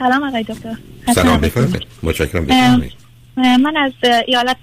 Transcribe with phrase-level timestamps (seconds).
[0.00, 0.76] سلام آقای دکتر.
[1.14, 2.46] سلام بفرمایید متشکرم.
[2.46, 2.92] بفرمایید.
[3.36, 3.92] من از
[4.26, 4.56] ایالت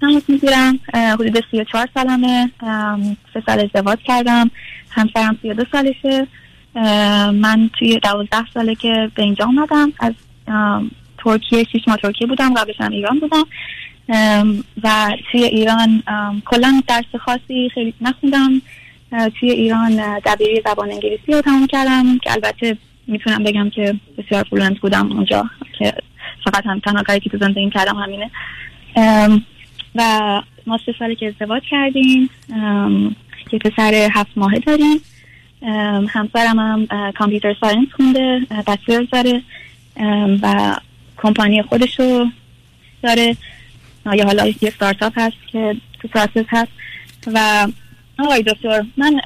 [0.00, 0.80] تماس می‌گیرم.
[0.94, 2.50] حدود 34 سالمه.
[3.34, 4.50] سه سال ازدواج کردم.
[4.90, 6.26] همسرم 32 سالشه.
[7.32, 9.92] من توی 12 ساله که به اینجا اومدم.
[9.98, 10.12] از
[11.18, 12.54] ترکیه شیش ماه ترکیه بودم.
[12.54, 13.44] قبلش هم ایران بودم.
[14.82, 16.02] و توی ایران
[16.44, 18.62] کلا درس خاصی خیلی نخوندم.
[19.40, 22.76] توی ایران دبیری زبان انگلیسی رو تمام کردم که البته
[23.06, 25.44] می‌تونم بگم که بسیار fluent بودم اونجا
[25.78, 25.94] که
[26.44, 28.30] فقط هم تنها کاری که تو زندگی کردم همینه.
[29.94, 32.30] و ما سه سالی که ازدواج کردیم
[33.50, 35.00] که پسر هفت ماهه داریم.
[36.08, 39.42] همسرم هم computer science خونده bachelor's داره
[40.42, 40.76] و
[41.16, 42.26] کمپانی خودشو
[43.02, 43.36] داره.
[44.12, 46.72] یا حالا یه ستارتاپ هست که تو process هست.
[47.26, 47.68] و
[48.18, 49.20] آقای دکتر من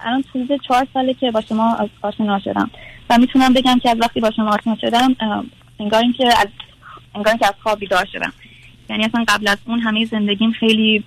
[0.00, 2.70] الان حدود چهار ساله که با شما آشنا شدم.
[3.12, 5.16] و می‌تونم بگم که از وقتی با شما آشنا شدم
[5.80, 6.46] انگار که از
[7.14, 8.32] انگار که از خواب بیدار شدم.
[8.90, 11.04] یعنی اصلا قبل از اون همه زندگیم خیلی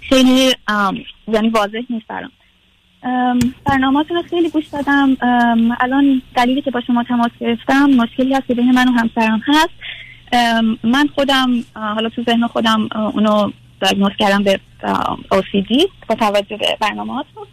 [0.00, 0.54] خیلی
[1.28, 2.30] یعنی واضح نیست برام.
[3.64, 5.16] برنامهاتون رو خیلی گوش دادم.
[5.80, 9.74] الان دلیلی که با شما تماس گرفتم مشکلی هست که بین من و همسرم هست.
[10.82, 13.50] من خودم حالا تو ذهن خودم اونو
[13.80, 14.60] دیاگنوز کردم به
[15.32, 17.46] OCD با توجه به برنامهاتون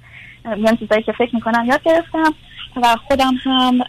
[0.46, 2.34] یعنی چیزایی که فکر می‌کنم یاد گرفتم.
[2.76, 3.84] و خودم هم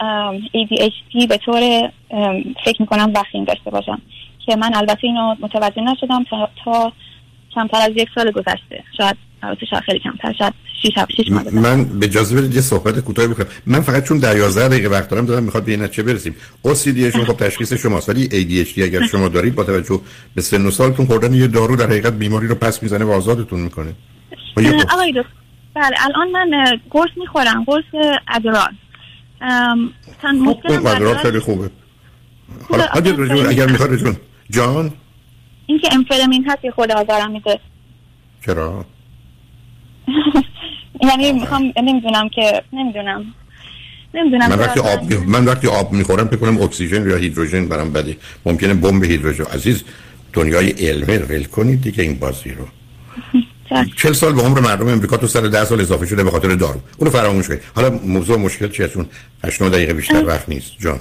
[0.44, 1.90] ADHD به طور
[2.64, 4.02] فکر می‌کنم وخیم داشته باشم
[4.46, 6.92] که من البته اینو متوجه نشدم تا, تا
[7.55, 8.84] کمتر از یک سال گذشته.
[8.96, 9.16] شاید
[9.70, 13.46] شاید خیلی کمتر شاید 6 6 ماه من به اجازه بدید یه صحبت کوتاهی بکنم.
[13.66, 16.34] من فقط چون در 11 دقیقه وقت دارم دارم می‌خواد به این نتیجه برسیم.
[16.66, 20.00] OCD شما خب تشخیص شماست ولی ADHD اگر شما دارید با توجه
[20.34, 23.60] به سن و سالتون خوردن یه دارو در حقیقت بیماری رو پس می‌زنه و آزادتون
[23.60, 23.94] می‌کنه.
[24.92, 25.43] آقای دکتر
[25.75, 28.72] بله الان من قرص می‌خورم قرص ادرال
[30.22, 31.70] تن مشکل خیلی خوبه.
[32.69, 32.84] حالا
[33.48, 34.17] اگر می‌خواد
[34.50, 34.92] جان؟
[35.67, 37.61] اینکه امفلامین هست که خود آزارم میده.
[38.46, 38.84] چرا؟
[41.02, 43.34] یعنی می‌خوام نمی‌دونم که نمی‌دونم.
[44.14, 48.17] نمی‌دونم من وقتی آب من وقتی آب می‌خورم فکر کنم اکسیژن یا هیدروژن برام بده.
[48.46, 49.45] ممکنه بمب هیدروژن.
[49.45, 49.84] عزیز
[50.33, 52.68] دنیای علمه ول کنید دیگه این بازی رو.
[53.97, 56.80] چل سال به عمر مردم امریکا تو سر ده سال اضافه شده به خاطر دارو.
[56.98, 57.61] اونو فراموش کنید.
[57.77, 59.07] حالا موضوع مشکل چیه چون
[59.45, 60.73] 8 دقیقه بیشتر وقت نیست.
[60.80, 61.01] جان.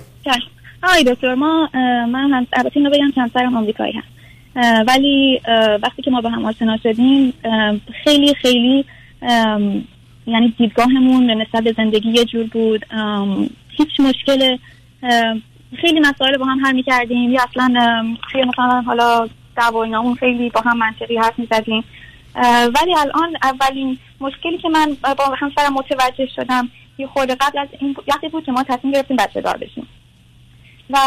[0.83, 1.69] آقای دکتر ما
[2.11, 4.07] من هم البته اینو بگم که همسرم آمریکایی هست
[4.87, 5.41] ولی
[5.83, 7.33] وقتی که ما با هم آشنا شدیم
[8.03, 8.85] خیلی خیلی
[10.27, 12.85] یعنی دیدگاهمون نسبت به زندگی یه جور بود.
[13.69, 14.57] هیچ مشکل
[15.81, 17.31] خیلی مسائل با هم حل می‌کردیم.
[17.31, 17.73] یا اصلا
[18.31, 21.83] توی مثلا حالا دعواییامون خیلی با هم منطقی حرف می‌زدیم.
[22.35, 27.95] ولی الان اولین مشکلی که من با همسرم متوجه شدم یه خورده قبل از این
[28.07, 29.87] وقتی بود که ما تصمیم گرفتیم بچه دار بشیم.
[30.89, 30.97] و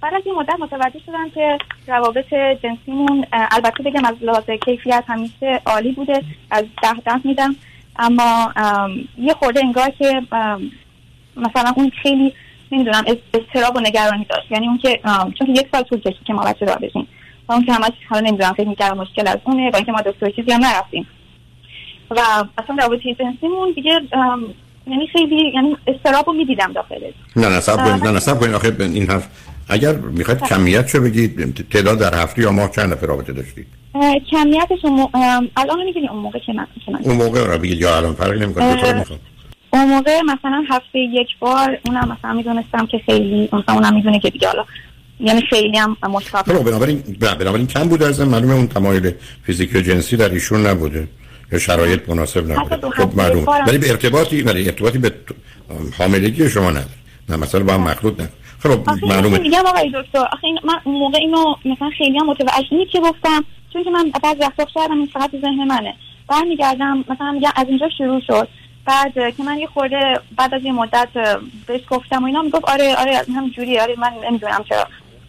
[0.00, 1.58] بعد از این مدت متوجه شدم که
[1.88, 7.56] روابط جنسیمون البته بگم از لحاظ کیفیت همیشه عالی بوده از ده ده میدم.
[7.98, 8.52] اما
[9.18, 10.22] یه خورده انگار که
[11.36, 12.34] مثلا اون خیلی
[12.72, 13.04] نمی‌دونم
[13.34, 14.50] استراب و نگرانی داشت.
[14.50, 15.00] یعنی اون که
[15.38, 17.08] چون یک سال طول کشید که ما بچه دار بشیم.
[17.48, 20.30] و اون که همش حالا نمی‌دونم فکر می‌کردم مشکل از اونه با اینکه ما دکتر
[20.30, 21.06] چیزی هم نرفتیم.
[22.10, 22.20] و
[22.58, 24.00] اصلا رابطه جنسیمون دیگه
[24.86, 27.14] یعنی خیلی یعنی استرابو می‌دیدم داخلش.
[27.36, 28.54] نه نه سب کنید نه نه سب کنید.
[28.54, 29.28] آخه این حرف
[29.68, 33.66] اگر می‌خواید کمیت چه بگید تعداد در هفته یا ماه چند نفر رابطه داشتید؟
[34.30, 34.84] کمیتش
[35.56, 36.66] الان میگید اون موقع که من
[37.02, 39.04] اون موقع رو بگید یا الان فرقی نمی‌کنه
[39.70, 44.30] اون موقع مثلا هفته یک بار اونم مثلا می‌دونستم که خیلی مثلا اونم می‌دونه که
[44.30, 44.64] دیگه حالا
[45.20, 49.12] یعنی خیلی هم مشکل بنابراین بنابراین کم بود از معلومه اون تمایل
[49.42, 51.08] فیزیکی و جنسی در ایشون نبوده
[51.52, 52.90] یا شرایط مناسب نبوده.
[52.90, 55.12] خب معلوم ولی به ارتباطی ولی ارتباطی به
[55.98, 56.86] حاملگی شما نداره.
[57.28, 58.28] نه مثلا با هم مخلوط نه.
[58.58, 59.38] خب معلومه.
[59.38, 60.18] میگم آقای دکتر.
[60.18, 64.66] آخه من موقع اینو مثلا خیلی هم متوجه که گفتم چون که من بعد وقتا
[64.74, 65.94] شاید این فقط ذهن منه.
[66.28, 68.48] برمیگردم مثلا میگم از اینجا شروع شد.
[68.86, 71.08] بعد که من یه خورده بعد از یه مدت
[71.66, 74.86] بهش گفتم و اینا می‌گفت آره آره هم جوری آره من نمی‌دونم چرا.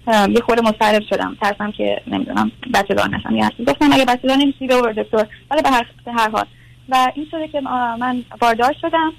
[0.07, 1.37] یه خورده مضطرب شدم.
[1.41, 5.27] ترسم که نمی‌دونم بچه دار نشم یا گفتم اگه بچه دار نمیشی به دکتر.
[5.51, 5.61] ولی
[6.05, 6.45] به هر حال.
[6.89, 9.13] و این شده که من باردار شدم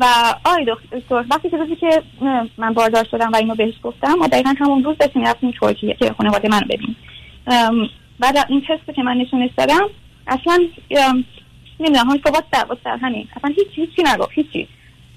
[0.00, 0.04] و
[0.44, 2.02] آی دکتر وقتی که روزی که
[2.58, 6.14] من باردار شدم و اینو بهش گفتم ما دقیقا همون روز داشتیم رفتیم ترکیه که
[6.18, 6.96] خانواده منو ببین.
[8.20, 9.88] بعد این تست که من نشونش دادم
[10.26, 10.58] اصلا
[11.80, 12.44] نمی‌دونم همین صحبت
[12.84, 13.28] در همین.
[13.36, 14.68] اصلا هیچ هیچی نگفت هیچی.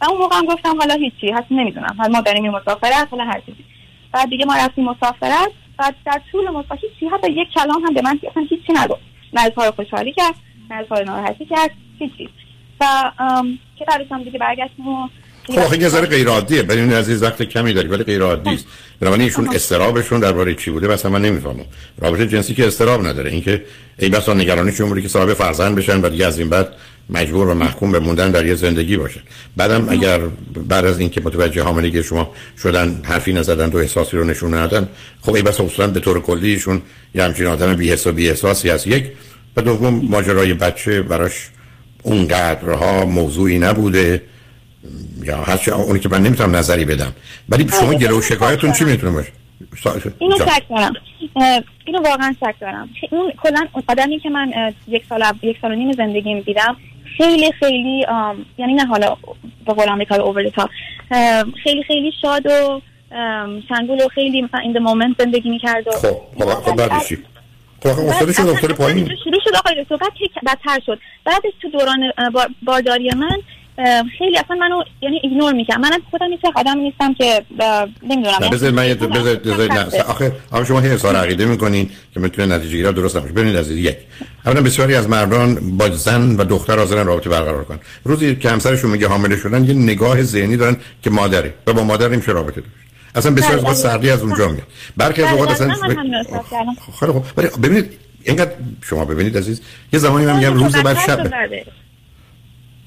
[0.02, 1.96] و اون موقع هم گفتم حالا هیچی هست نمی‌دونم.
[1.98, 3.66] حالا ما داریم مسافرت حالا هر چیزی.
[4.13, 5.51] بعد دیگه ما رفتیم مسافرت.
[5.80, 9.01] بعد در طول مسافرت هیچی حتی یک کلام هم به من اصلا هیچی نگفت.
[9.33, 10.36] نه اظهار خوشحالی کرد
[10.69, 12.30] نه اظهار ناراحتی کرد هیچی
[12.81, 13.12] و
[13.80, 15.07] که بعدش هم دیگه برگشتیم و
[15.48, 18.68] خب آخه یه ذره غیر عادیه ببین عزیز وقت کمی داری ولی غیر عادی است
[19.00, 21.65] بنابراین ایشون استرابشون درباره چی بوده؟ مثلا من نمی‌فهمم.
[21.98, 23.31] رابطه جنسی که استراب نداره.
[23.31, 23.65] اینکه
[24.00, 26.74] ای بسا نگرانیشون بوده که صاحب فرزند بشن و دیگه از این بعد
[27.10, 29.22] مجبور و محکوم به موندن در یه زندگی باشه.
[29.58, 30.20] بعدم اگر
[30.70, 32.32] بعد از اینکه متوجه حاملگی شما
[32.64, 34.90] شدن حرفی نزدن و احساسی رو نشون ندادن
[35.22, 36.82] خب ای بس اصلا به طور کلیشون
[37.16, 38.88] یه همچین آدم بی حس و بی احساسی هست.
[38.88, 39.12] یک.
[39.56, 41.50] و دوم ماجرای بچه براش
[42.04, 44.22] اونقدرها موضوعی نبوده.
[45.24, 47.14] یا هر اونی که من نمی‌تونم نظری بدم.
[47.50, 49.32] ولی شما گرو شکایتون چی می‌تونه باشه؟
[50.20, 50.94] اینو شک دارم.
[51.86, 52.90] اینو واقعا شک دارم.
[53.12, 56.78] اون کلا آدمی که من یک سال یک سال و نیم زندگی دیدم
[57.18, 58.06] خیلی خیلی
[58.57, 59.18] یعنی نه حالا
[59.65, 60.44] به قول آمریکا اوور
[61.63, 62.81] خیلی خیلی شاد و
[63.69, 66.07] شنگول و خیلی مثلا این مومنت زندگی می‌کرد و خب
[66.39, 67.18] خب خب بعدش چی؟
[67.83, 69.06] خب دکتر پایین.
[69.24, 69.98] شروع شد آقای دکتر.
[69.98, 70.12] بعد
[70.45, 71.00] بدتر شد.
[71.25, 72.12] بعدش تو دوران
[72.63, 73.38] بارداری من
[74.18, 77.46] خیلی اصلا منو یعنی ایگنور می‌کنم من خودم هیچ آدمی نیستم که
[78.04, 79.70] نمی‌دونم بذار من یه بذار بذار
[80.08, 83.34] آخه آخه شما هی اظهار عقیده می‌کنین که می‌تونه نتیجه گیری درست نباشه.
[83.34, 83.98] ببینید عزیز یک.
[84.46, 87.80] اولا بسیاری از مردان با زن و دختر حاضرن رابطه برقرار کنن.
[88.04, 92.08] روزی که همسرشون میگه حامله شدن یه نگاه ذهنی دارن که مادره و با مادر
[92.08, 92.74] نمیشه رابطه داشت.
[93.16, 94.68] اصلا بسیار از سردی از اونجا میاد.
[94.98, 95.74] برخی از اوقات اصلا
[97.00, 97.25] خیلی خوب.
[97.38, 97.92] ولی ببینید
[98.24, 99.62] اینقدر شما ببینید عزیز
[99.94, 101.31] یه زمانی من میگم روز بعد شب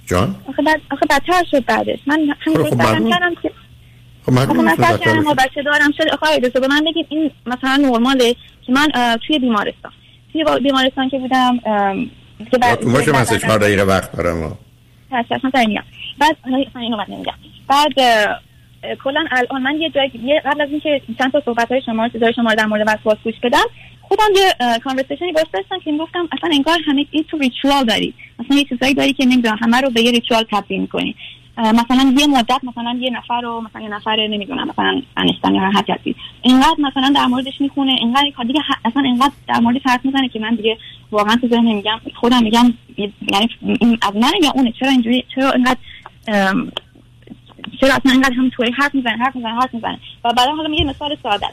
[0.07, 1.99] جان؟ آخه بعد آخه بدتر شد بعدش.
[2.07, 3.51] من همین خب کردم که
[4.27, 8.37] خب من کردم بچه دارم شد آخه دوست به من بگید این مثلا نرماله
[8.67, 9.93] که من توی بیمارستان
[10.33, 11.59] توی بیمارستان که بودم
[12.51, 14.59] که بعد باشه من سه چهار دقیقه وقت دارم
[15.13, 15.83] اصلا میگم
[16.19, 16.37] بعد
[16.77, 17.33] اینو من نمیگم.
[17.69, 17.93] بعد
[19.05, 22.55] کلا الان من یه جایی قبل از اینکه چند تا صحبت های شما رو شما
[22.55, 23.65] در مورد وسواس گوش بدم
[24.09, 28.15] خودم یه کانورسیشنی باش داشتم که گفتم اصلا انگار همه این تو ریچوال داری.
[28.39, 31.15] مثلا یه چیزایی داری که نمی‌دونم همه رو به یه ریچوال تبدیل می‌کنی.
[31.59, 35.83] مثلا یه مدت مثلا یه نفر رو مثلا یه نفر نمی‌دونم مثلا انشتن یا هر
[35.89, 40.41] حدی اینقدر مثلا در موردش می‌خونه اینقدر دیگه اصلا اینقدر در مورد حرف می‌زنه که
[40.41, 40.79] من دیگه
[41.13, 43.51] واقعا تو ذهن میگم خودم میگم یعنی
[44.03, 45.79] از من یا اونه؟ چرا اینجوری چرا اینقدر
[47.81, 50.85] چرا اصلا اینقدر هم توی حرف می‌زنه حرف می‌زنه حرف می‌زنه؟ و بعدا حالا میگه
[50.85, 51.47] مثال ساده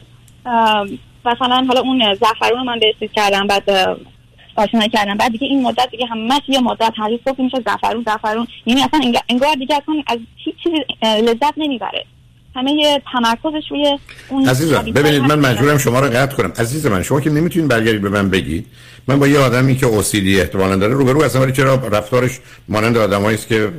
[1.26, 3.98] مثلا حالا اون زعفرون من به کردم بعد
[4.56, 5.18] آشنا کردم.
[5.18, 8.48] بعد دیگه این مدت دیگه همش یه مدت هر صبح میشه زعفرون زعفرون.
[8.66, 12.06] یعنی اصلا انگار دیگه اصلا از هیچ چیزی لذت نمی‌بره.
[12.56, 14.00] همه یه تمرکزش روی
[14.30, 16.54] اون عزیزم ببینید من مجبورم شما رو قطع کنم.
[16.58, 18.66] عزیز من شما که نمی‌تونید برگردید به من بگید.
[19.08, 23.38] من با یه آدمی که OCD احتمالاً داره روبرو هستم ولی چرا رفتارش مانند آدمایی
[23.38, 23.72] است که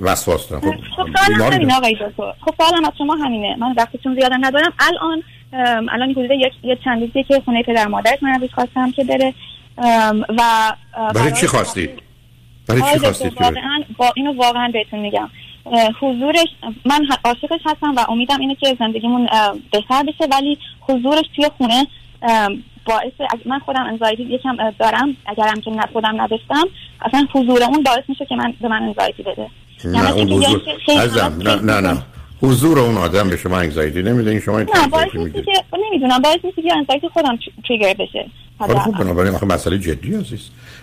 [0.00, 0.62] وسواس دارن؟
[0.96, 1.06] خب
[1.36, 2.32] سوالم همین آقای دکتر.
[2.40, 3.56] خب سوالم از شما همینه.
[3.56, 4.72] من وقتتون زیاد ندارم.
[4.78, 5.22] الان
[5.52, 9.34] الان حدود یک یه چند روزی که خونه پدر مادرت من خواستم که بره.
[10.28, 10.72] و
[11.14, 11.90] برای چی خواستید
[12.68, 15.30] برای چی خواستید واقعا با اینو واقعا بهتون میگم.
[16.00, 16.48] حضورش
[16.84, 19.28] من عاشقش هستم و امیدم اینه که زندگیمون
[19.72, 21.86] بهتر بشه ولی حضورش توی خونه
[22.86, 23.12] باعث
[23.46, 25.16] من خودم انزایتی یکم دارم.
[25.26, 26.64] اگرم که خودم نداشتم
[27.00, 29.48] اصلا حضور اون باعث میشه که من به من انزایتی بده.
[29.84, 32.02] نه اون حضور نه نه نه.
[32.42, 35.52] حضور اون آدم به شما انگزایتی نمیده این شما نه باعث میشه که
[35.90, 37.38] نمی‌دونم باعث میشه که انگزایتی خودم
[37.68, 38.26] تریگر بشه.
[38.58, 40.40] خب خب بنابراین آخه مسئله جدی عزیز.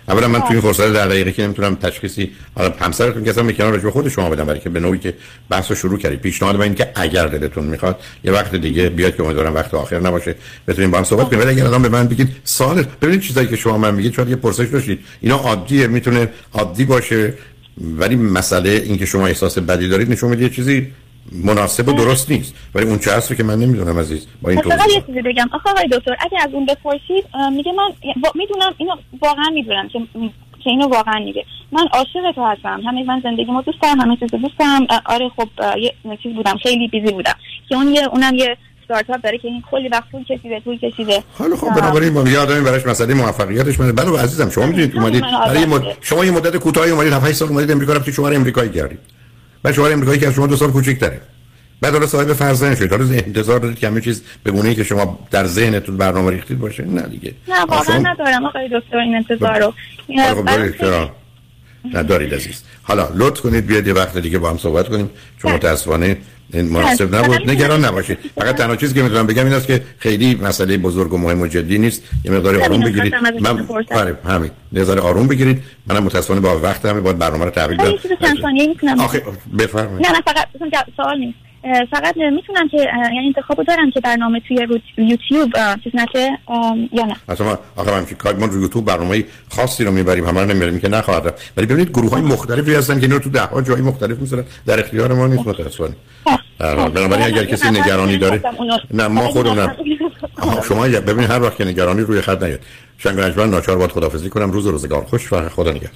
[0.08, 3.70] اولا من تو این فرصت در دقیقه که نمی‌تونم تشخیصی حالا همسرتون که اصلا می‌کنم
[3.70, 5.14] راجع خود شما بدم برای که به نوعی که
[5.50, 6.20] بحث شروع کردید.
[6.20, 10.00] پیشنهاد من این که اگر دلتون می‌خواد یه وقت دیگه بیاد که امیدوارم وقت آخر
[10.00, 10.34] نباشه
[10.68, 11.40] بتونیم با هم صحبت کنیم.
[11.40, 14.36] ولی اگر آدم به من بگید سال ببینید چیزایی که شما من میگید شاید یه
[14.36, 14.98] پرسش داشتید.
[15.20, 17.34] اینا عادیه می‌تونه عادی باشه.
[17.80, 20.92] ولی مسئله اینکه شما احساس بدی دارید نشون میده چیزی
[21.32, 22.54] مناسب و درست نیست.
[22.74, 24.94] ولی اون چه هست که من نمی‌دونم عزیز با این توضیح.
[24.94, 25.50] یه چیزی بگم.
[25.52, 27.92] آخه آقای دکتر اگه از اون بپرسید میگه من
[28.34, 29.98] می‌دونم اینو واقعا می‌دونم که
[30.64, 31.44] که اینو واقعا میگه.
[31.72, 32.80] من عاشق تو هستم.
[32.86, 34.86] همه من زندگیمو دوست دارم همه چیز دوست دارم.
[35.06, 35.92] آره خب یه
[36.22, 36.56] چیز بودم.
[36.56, 37.34] خیلی بیزی بودم.
[37.68, 41.22] که اون یه اونم یه استارتاپ داره که این کلی وقت طول کشیده طول کشیده.
[41.38, 45.22] حالا خب بنابراین ما یه آدمی براش مسئله موفقیتش من بله عزیزم شما می‌دونید اومدید
[45.22, 45.82] برای مد...
[46.00, 48.98] شما یه مدت کوتاهی اومدید 7 سال اومدید امریکا رفتید شما امریکایی کردید.
[49.66, 51.20] بعد شما امریکایی که از شما دو سال کوچیک‌تره
[51.80, 55.18] بعد حالا صاحب فرزند شد حالا انتظار دارید که همه چیز به گونه که شما
[55.30, 57.34] در ذهنتون برنامه ریختید باشه؟ نه دیگه.
[57.48, 58.44] نه واقعا ندارم.
[58.44, 59.74] آقای دکتر این انتظار رو.
[60.34, 61.10] خب
[61.94, 62.62] ندارید عزیز.
[62.82, 65.10] حالا لطف کنید بیاید یه وقت دیگه با هم صحبت کنیم.
[65.42, 65.58] چون بله.
[65.58, 66.16] متاسفانه
[66.52, 67.22] این مناسب بله.
[67.22, 67.50] نبود.
[67.50, 71.18] نگران نباشید فقط تنها چیزی که می‌تونم بگم این است که خیلی مسئله بزرگ و
[71.18, 72.02] مهم و جدی نیست.
[72.24, 73.14] یه مقدار آروم بگیرید.
[73.14, 74.50] من آره همین.
[74.72, 75.62] نظر آروم بگیرید.
[75.86, 77.92] منم متاسفانه با وقت همه باید برنامه رو تحویل بدم.
[78.20, 79.22] چند ثانیه می‌تونم آخه
[79.58, 80.06] بفرمایید.
[80.06, 80.48] نه نه فقط
[80.96, 81.38] سوال نیست.
[81.90, 82.76] فقط می‌تونم که
[83.14, 85.52] یعنی انتخابو دارم که برنامه توی یوتیوب
[85.84, 86.38] چیز نشه
[86.92, 87.16] یا نه.
[87.28, 90.88] اصلا آخه من که ما رو یوتیوب برنامه خاصی رو می‌بریم همه رو نمی‌بریم که
[90.88, 94.44] نخواهد ولی ببینید گروه های مختلفی هستن که اینو تو ده ها جای مختلف می‌ذارن.
[94.66, 95.94] در اختیار ما نیست متاسفانه.
[96.58, 98.42] بنابراین اگر کسی نگرانی داره
[98.90, 99.70] نه ما خودمون
[100.68, 102.60] شما ببینید هر وقت که نگرانی روی خط نیاد.
[102.98, 104.50] شنگ ناچار باید خدافزی کنم.
[104.50, 105.84] روز روزگار خوش و خدا نگهدار.